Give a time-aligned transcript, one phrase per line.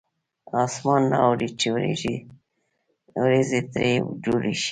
[0.63, 1.67] اسمان نه اوري چې
[3.19, 3.91] ورېځې ترې
[4.23, 4.59] جوړې شي.